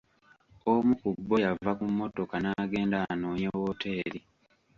Omu 0.71 0.93
ku 1.01 1.09
bo 1.27 1.35
yava 1.45 1.71
ku 1.79 1.85
mmotoka 1.91 2.35
n'agenda 2.43 2.97
anoonye 3.11 3.47
wooteri. 3.57 4.19